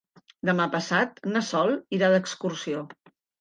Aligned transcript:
Demà 0.49 0.63
passat 0.75 1.21
na 1.33 1.43
Sol 1.49 1.75
irà 1.99 2.11
d'excursió. 2.15 2.81